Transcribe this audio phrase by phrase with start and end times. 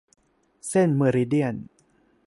[0.69, 1.55] เส้นเมอริเดียน